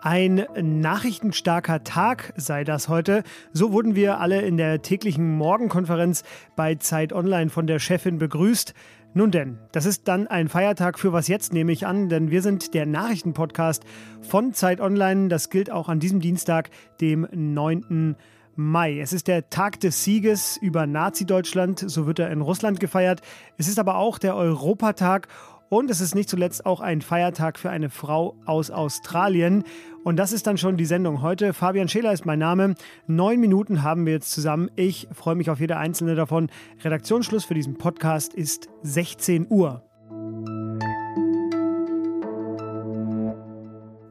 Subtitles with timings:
[0.00, 3.22] Ein nachrichtenstarker Tag sei das heute.
[3.52, 6.24] So wurden wir alle in der täglichen Morgenkonferenz
[6.56, 8.72] bei Zeit Online von der Chefin begrüßt.
[9.12, 12.40] Nun denn, das ist dann ein Feiertag für was jetzt, nehme ich an, denn wir
[12.40, 13.84] sind der Nachrichtenpodcast
[14.22, 15.28] von Zeit Online.
[15.28, 16.70] Das gilt auch an diesem Dienstag,
[17.02, 18.16] dem 9.
[18.60, 18.98] Mai.
[18.98, 23.22] Es ist der Tag des Sieges über Nazi-Deutschland, so wird er in Russland gefeiert.
[23.56, 25.28] Es ist aber auch der Europatag
[25.68, 29.62] und es ist nicht zuletzt auch ein Feiertag für eine Frau aus Australien.
[30.02, 31.52] Und das ist dann schon die Sendung heute.
[31.52, 32.74] Fabian Scheler ist mein Name.
[33.06, 34.72] Neun Minuten haben wir jetzt zusammen.
[34.74, 36.50] Ich freue mich auf jede einzelne davon.
[36.82, 39.87] Redaktionsschluss für diesen Podcast ist 16 Uhr.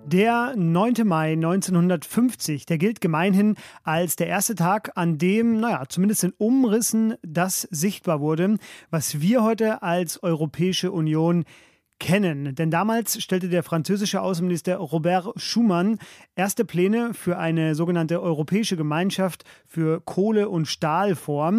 [0.07, 0.93] Der 9.
[1.03, 7.15] Mai 1950, der gilt gemeinhin als der erste Tag, an dem, naja, zumindest in Umrissen
[7.23, 8.55] das sichtbar wurde,
[8.89, 11.43] was wir heute als Europäische Union
[11.99, 12.55] kennen.
[12.55, 15.99] Denn damals stellte der französische Außenminister Robert Schumann
[16.35, 21.51] erste Pläne für eine sogenannte Europäische Gemeinschaft für Kohle und Stahl vor.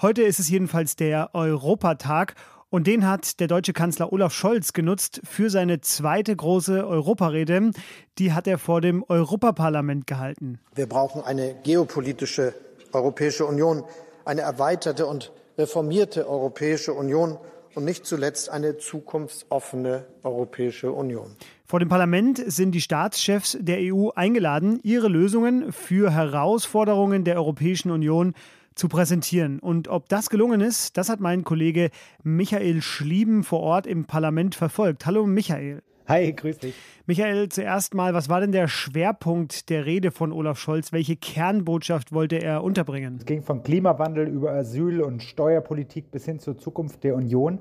[0.00, 2.36] Heute ist es jedenfalls der Europatag
[2.70, 7.70] und den hat der deutsche Kanzler Olaf Scholz genutzt für seine zweite große Europarede.
[8.18, 10.58] Die hat er vor dem Europaparlament gehalten.
[10.74, 12.54] Wir brauchen eine geopolitische
[12.92, 13.84] Europäische Union,
[14.24, 17.38] eine erweiterte und reformierte Europäische Union
[17.74, 21.36] und nicht zuletzt eine zukunftsoffene Europäische Union.
[21.66, 27.90] Vor dem Parlament sind die Staatschefs der EU eingeladen, ihre Lösungen für Herausforderungen der Europäischen
[27.90, 28.34] Union
[28.76, 29.58] zu präsentieren.
[29.58, 31.90] Und ob das gelungen ist, das hat mein Kollege
[32.22, 35.06] Michael Schlieben vor Ort im Parlament verfolgt.
[35.06, 35.82] Hallo Michael.
[36.06, 36.74] Hi, grüß dich.
[37.06, 40.92] Michael, zuerst mal, was war denn der Schwerpunkt der Rede von Olaf Scholz?
[40.92, 43.16] Welche Kernbotschaft wollte er unterbringen?
[43.18, 47.58] Es ging von Klimawandel über Asyl und Steuerpolitik bis hin zur Zukunft der Union.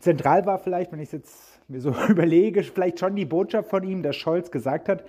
[0.00, 3.84] Zentral war vielleicht, wenn ich es jetzt mir so überlege, vielleicht schon die Botschaft von
[3.84, 5.04] ihm, dass Scholz gesagt hat,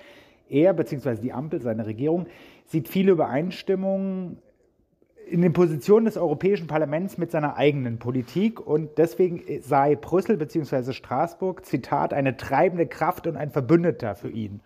[0.47, 1.15] er bzw.
[1.15, 2.27] die Ampel, seine Regierung,
[2.67, 4.37] sieht viele Übereinstimmungen
[5.29, 10.93] in den Positionen des Europäischen Parlaments mit seiner eigenen Politik und deswegen sei Brüssel bzw.
[10.93, 14.61] Straßburg, Zitat, eine treibende Kraft und ein Verbündeter für ihn.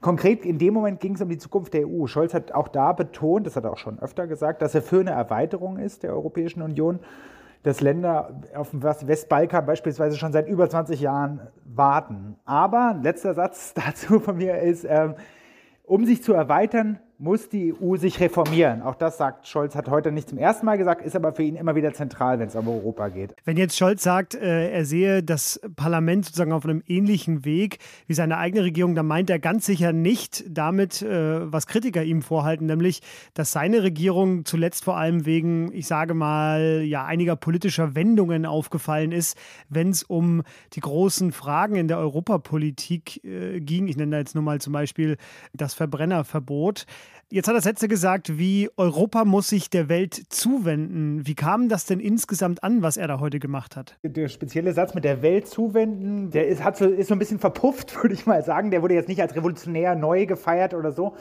[0.00, 2.06] Konkret in dem Moment ging es um die Zukunft der EU.
[2.06, 5.00] Scholz hat auch da betont, das hat er auch schon öfter gesagt, dass er für
[5.00, 7.00] eine Erweiterung ist der Europäischen Union,
[7.64, 12.36] dass Länder auf dem Westbalkan beispielsweise schon seit über 20 Jahren warten.
[12.44, 15.14] Aber letzter Satz dazu von mir ist, äh,
[15.84, 18.80] um sich zu erweitern, muss die EU sich reformieren.
[18.82, 21.56] Auch das sagt Scholz, hat heute nicht zum ersten Mal gesagt, ist aber für ihn
[21.56, 23.34] immer wieder zentral, wenn es um Europa geht.
[23.44, 28.14] Wenn jetzt Scholz sagt, äh, er sehe das Parlament sozusagen auf einem ähnlichen Weg wie
[28.14, 32.66] seine eigene Regierung, dann meint er ganz sicher nicht damit, äh, was Kritiker ihm vorhalten,
[32.66, 33.00] nämlich,
[33.34, 39.10] dass seine Regierung zuletzt vor allem wegen, ich sage mal, ja, einiger politischer Wendungen aufgefallen
[39.10, 39.36] ist,
[39.68, 40.42] wenn es um
[40.74, 43.88] die großen Fragen in der Europapolitik äh, ging.
[43.88, 45.16] Ich nenne da jetzt nur mal zum Beispiel
[45.52, 46.86] das Verbrennerverbot.
[47.30, 51.26] Jetzt hat er Sätze gesagt, wie Europa muss sich der Welt zuwenden.
[51.26, 53.98] Wie kam das denn insgesamt an, was er da heute gemacht hat?
[54.02, 57.38] Der spezielle Satz mit der Welt zuwenden, der ist, hat so, ist so ein bisschen
[57.38, 58.70] verpufft, würde ich mal sagen.
[58.70, 61.16] Der wurde jetzt nicht als revolutionär neu gefeiert oder so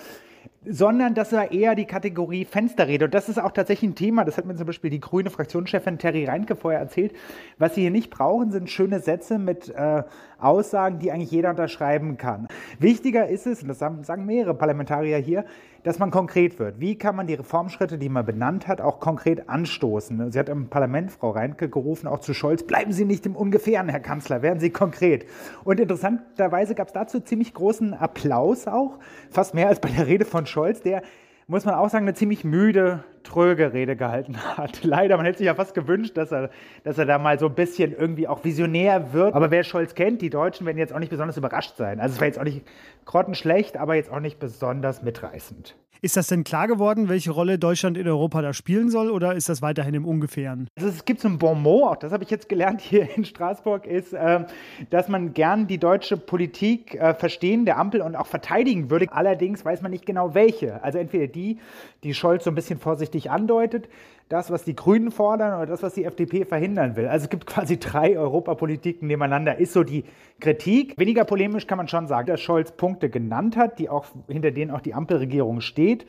[0.69, 3.05] sondern das war eher die Kategorie Fensterrede.
[3.05, 5.97] Und das ist auch tatsächlich ein Thema, das hat mir zum Beispiel die grüne Fraktionschefin
[5.97, 7.13] Terry Reinke vorher erzählt.
[7.57, 10.03] Was sie hier nicht brauchen, sind schöne Sätze mit äh,
[10.39, 12.47] Aussagen, die eigentlich jeder unterschreiben kann.
[12.79, 15.45] Wichtiger ist es, und das sagen mehrere Parlamentarier hier,
[15.87, 16.81] dass man konkret wird.
[16.81, 20.33] Wie kann man die Reformschritte, die man benannt hat, auch konkret anstoßen?
[20.33, 23.87] Sie hat im Parlament, Frau Reinke, gerufen, auch zu Scholz, bleiben Sie nicht im Ungefähren,
[23.87, 25.25] Herr Kanzler, werden Sie konkret.
[25.63, 28.99] Und interessanterweise gab es dazu ziemlich großen Applaus auch,
[29.29, 31.03] fast mehr als bei der Rede von Scholz, der
[31.47, 34.83] muss man auch sagen, eine ziemlich müde, tröge Rede gehalten hat.
[34.83, 36.49] Leider, man hätte sich ja fast gewünscht, dass er,
[36.83, 39.33] dass er da mal so ein bisschen irgendwie auch visionär wird.
[39.33, 41.99] Aber wer Scholz kennt, die Deutschen werden jetzt auch nicht besonders überrascht sein.
[41.99, 42.65] Also es war jetzt auch nicht
[43.05, 45.75] grottenschlecht, aber jetzt auch nicht besonders mitreißend.
[46.01, 49.49] Ist das denn klar geworden, welche Rolle Deutschland in Europa da spielen soll oder ist
[49.49, 50.67] das weiterhin im Ungefähren?
[50.77, 53.25] Also es gibt so ein Bon mot, auch das habe ich jetzt gelernt hier in
[53.25, 54.45] Straßburg, ist, äh,
[54.89, 59.07] dass man gern die deutsche Politik äh, verstehen, der Ampel und auch verteidigen würde.
[59.09, 60.83] Allerdings weiß man nicht genau welche.
[60.83, 61.57] Also entweder die,
[62.03, 63.89] die Scholz so ein bisschen vorsichtig andeutet,
[64.29, 67.07] das, was die Grünen fordern oder das, was die FDP verhindern will.
[67.07, 69.57] Also es gibt quasi drei Europapolitiken nebeneinander.
[69.57, 70.03] Ist so die
[70.39, 70.93] Kritik.
[70.97, 74.71] Weniger polemisch kann man schon sagen, dass Scholz Punkte genannt hat, die auch, hinter denen
[74.71, 76.05] auch die Ampelregierung steht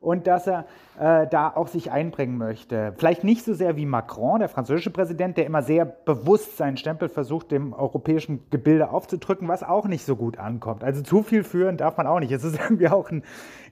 [0.00, 0.66] und dass er
[0.98, 2.94] äh, da auch sich einbringen möchte.
[2.96, 7.08] Vielleicht nicht so sehr wie Macron, der französische Präsident, der immer sehr bewusst seinen Stempel
[7.08, 10.84] versucht, dem europäischen Gebilde aufzudrücken, was auch nicht so gut ankommt.
[10.84, 12.32] Also zu viel führen darf man auch nicht.
[12.32, 13.22] Es ist irgendwie auch ein,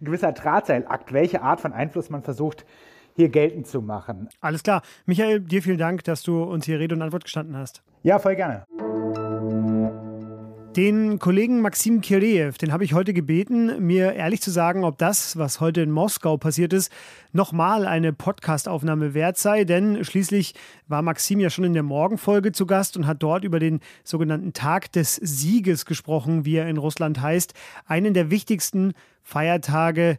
[0.00, 2.64] ein gewisser Drahtseilakt, welche Art von Einfluss man versucht
[3.14, 4.28] hier geltend zu machen.
[4.40, 4.82] Alles klar.
[5.06, 7.82] Michael, dir vielen Dank, dass du uns hier Rede und Antwort gestanden hast.
[8.02, 8.66] Ja, voll gerne.
[10.76, 15.38] Den Kollegen Maxim Kireev, den habe ich heute gebeten, mir ehrlich zu sagen, ob das,
[15.38, 16.92] was heute in Moskau passiert ist,
[17.32, 19.64] nochmal eine Podcastaufnahme wert sei.
[19.64, 20.52] Denn schließlich
[20.86, 24.52] war Maxim ja schon in der Morgenfolge zu Gast und hat dort über den sogenannten
[24.52, 27.54] Tag des Sieges gesprochen, wie er in Russland heißt.
[27.86, 28.92] Einen der wichtigsten
[29.22, 30.18] Feiertage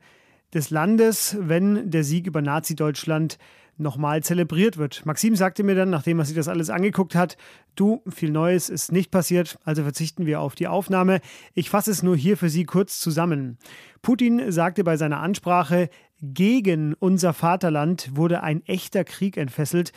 [0.55, 3.37] des Landes, wenn der Sieg über Nazi-Deutschland
[3.77, 5.05] nochmal zelebriert wird.
[5.05, 7.37] Maxim sagte mir dann, nachdem er sich das alles angeguckt hat,
[7.75, 11.21] du, viel Neues ist nicht passiert, also verzichten wir auf die Aufnahme.
[11.53, 13.57] Ich fasse es nur hier für Sie kurz zusammen.
[14.01, 15.89] Putin sagte bei seiner Ansprache,
[16.21, 19.91] gegen unser Vaterland wurde ein echter Krieg entfesselt.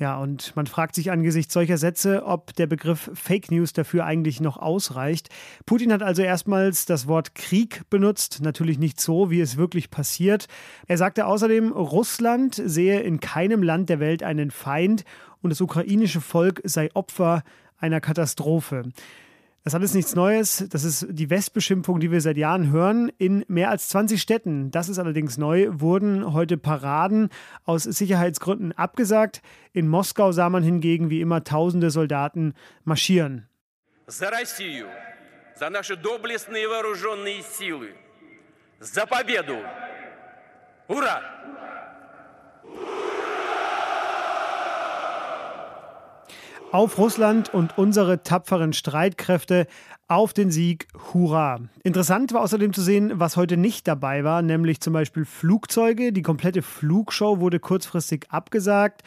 [0.00, 4.40] Ja, und man fragt sich angesichts solcher Sätze, ob der Begriff Fake News dafür eigentlich
[4.40, 5.28] noch ausreicht.
[5.66, 10.48] Putin hat also erstmals das Wort Krieg benutzt, natürlich nicht so, wie es wirklich passiert.
[10.86, 15.04] Er sagte außerdem, Russland sehe in keinem Land der Welt einen Feind
[15.42, 17.42] und das ukrainische Volk sei Opfer
[17.76, 18.84] einer Katastrophe.
[19.65, 20.63] Das ist alles nichts Neues.
[20.69, 23.11] Das ist die Westbeschimpfung, die wir seit Jahren hören.
[23.17, 27.29] In mehr als 20 Städten, das ist allerdings neu, wurden heute Paraden
[27.63, 29.41] aus Sicherheitsgründen abgesagt.
[29.73, 32.53] In Moskau sah man hingegen wie immer tausende Soldaten
[32.83, 33.49] marschieren.
[34.05, 34.85] За Россию,
[35.55, 37.95] за наши доблестные вооруженные силы,
[38.79, 39.57] за победу!
[40.87, 41.23] Ура!
[46.72, 49.66] Auf Russland und unsere tapferen Streitkräfte
[50.08, 50.86] auf den Sieg.
[51.12, 51.60] Hurra!
[51.82, 56.12] Interessant war außerdem zu sehen, was heute nicht dabei war, nämlich zum Beispiel Flugzeuge.
[56.12, 59.02] Die komplette Flugshow wurde kurzfristig abgesagt.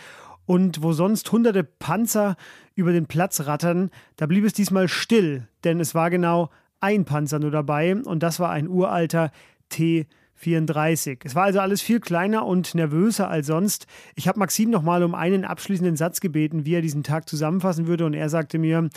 [0.45, 2.35] Und wo sonst hunderte Panzer
[2.75, 6.49] über den Platz rattern, da blieb es diesmal still, denn es war genau
[6.81, 9.31] ein Panzer nur dabei und das war ein uralter
[9.69, 11.21] T 34.
[11.23, 13.87] Es war also alles viel kleiner und nervöser als sonst.
[14.15, 18.05] Ich habe Maxim nochmal um einen abschließenden Satz gebeten, wie er diesen Tag zusammenfassen würde,
[18.05, 18.89] und er sagte mir,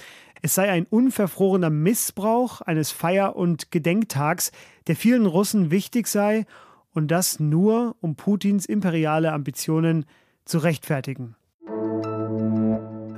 [0.42, 4.52] es sei ein unverfrorener Missbrauch eines Feier- und Gedenktags,
[4.86, 6.46] der vielen Russen wichtig sei,
[6.92, 10.06] und das nur, um Putins imperiale Ambitionen
[10.46, 11.36] zu rechtfertigen.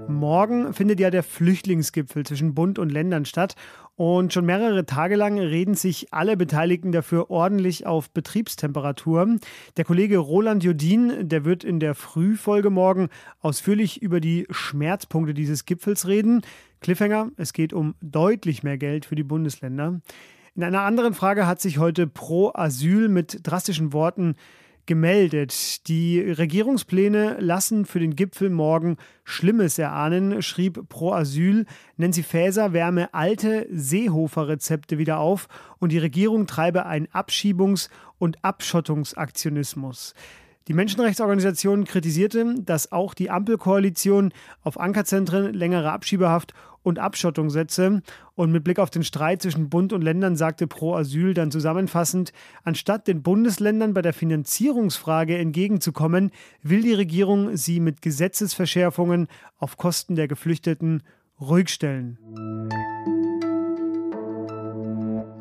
[0.09, 3.55] Morgen findet ja der Flüchtlingsgipfel zwischen Bund und Ländern statt.
[3.95, 9.37] Und schon mehrere Tage lang reden sich alle Beteiligten dafür ordentlich auf Betriebstemperatur.
[9.77, 13.09] Der Kollege Roland Jodin, der wird in der Frühfolge morgen
[13.41, 16.43] ausführlich über die Schmerzpunkte dieses Gipfels reden.
[16.81, 20.01] Cliffhanger, es geht um deutlich mehr Geld für die Bundesländer.
[20.55, 24.37] In einer anderen Frage hat sich heute Pro Asyl mit drastischen Worten
[24.89, 25.87] gemeldet.
[25.87, 31.67] Die Regierungspläne lassen für den Gipfel morgen Schlimmes erahnen, schrieb Pro Asyl.
[31.97, 35.47] Nancy Faeser wärme alte Seehofer-Rezepte wieder auf
[35.79, 40.15] und die Regierung treibe einen Abschiebungs- und Abschottungsaktionismus.
[40.69, 44.33] Die Menschenrechtsorganisation kritisierte, dass auch die Ampelkoalition
[44.63, 46.55] auf Ankerzentren längere Abschiebehaft
[46.89, 48.03] und Abschottung setze.
[48.35, 52.33] Und mit Blick auf den Streit zwischen Bund und Ländern sagte Pro Asyl dann zusammenfassend,
[52.65, 56.31] anstatt den Bundesländern bei der Finanzierungsfrage entgegenzukommen,
[56.63, 61.03] will die Regierung sie mit Gesetzesverschärfungen auf Kosten der Geflüchteten
[61.41, 62.19] ruhig stellen.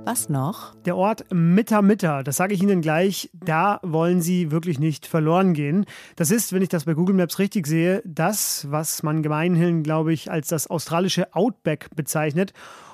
[0.07, 0.73] Was noch?
[0.85, 5.85] Der Ort Mitta, das sage ich Ihnen gleich, da wollen Sie wirklich nicht verloren gehen.
[6.15, 10.13] Das ist, wenn ich das bei Google Maps richtig sehe, das, was man gemeinhin, glaube
[10.13, 12.53] ich, als das australische Outback bezeichnet.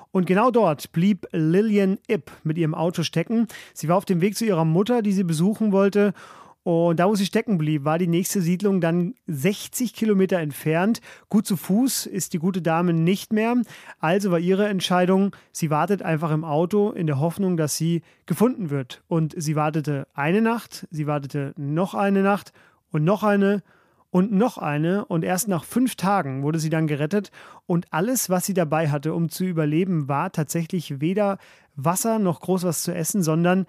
[0.10, 3.48] Und genau dort blieb Lillian Ipp mit ihrem Auto stecken.
[3.76, 6.16] Sie war auf dem Weg zu ihrer Mutter, die sie besuchen wollte.
[6.64, 11.02] Und da, wo sie stecken blieb, war die nächste Siedlung dann 60 Kilometer entfernt.
[11.28, 13.56] Gut zu Fuß ist die gute Dame nicht mehr.
[14.00, 18.70] Also war ihre Entscheidung, sie wartet einfach im Auto in der Hoffnung, dass sie gefunden
[18.70, 19.04] wird.
[19.08, 22.54] Und sie wartete eine Nacht, sie wartete noch eine Nacht
[22.92, 23.62] und noch eine
[24.10, 25.04] und noch eine.
[25.04, 27.32] Und erst nach fünf Tagen wurde sie dann gerettet.
[27.66, 31.40] Und alles, was sie dabei hatte, um zu überleben, war tatsächlich weder
[31.76, 33.66] Wasser noch groß was zu essen, sondern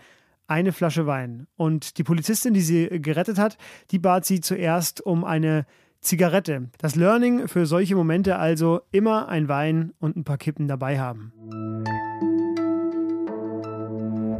[0.46, 1.46] eine Flasche Wein.
[1.56, 3.56] Und die Polizistin, die sie gerettet hat,
[3.90, 5.66] die bat sie zuerst um eine
[6.00, 6.68] Zigarette.
[6.78, 11.32] Das Learning für solche Momente also immer ein Wein und ein paar Kippen dabei haben.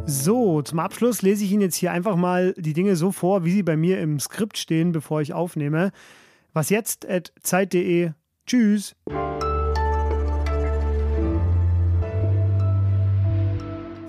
[0.07, 3.51] So, zum Abschluss lese ich Ihnen jetzt hier einfach mal die Dinge so vor, wie
[3.51, 5.91] sie bei mir im Skript stehen, bevor ich aufnehme.
[6.53, 8.11] Was jetzt at zeit.de.
[8.45, 8.95] Tschüss.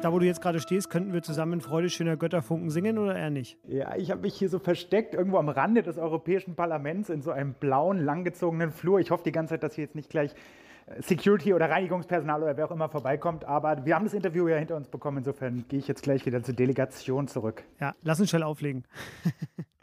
[0.07, 3.31] Da wo du jetzt gerade stehst, könnten wir zusammen Freude schöner Götterfunken singen oder eher
[3.31, 3.59] nicht?
[3.67, 7.33] Ja, ich habe mich hier so versteckt, irgendwo am Rande des Europäischen Parlaments in so
[7.33, 9.01] einem blauen, langgezogenen Flur.
[9.01, 10.33] Ich hoffe die ganze Zeit, dass hier jetzt nicht gleich
[10.87, 13.47] äh, Security oder Reinigungspersonal oder wer auch immer vorbeikommt.
[13.47, 15.19] Aber wir haben das Interview ja hinter uns bekommen.
[15.19, 17.65] Insofern gehe ich jetzt gleich wieder zur Delegation zurück.
[17.81, 18.85] Ja, lass uns schnell auflegen.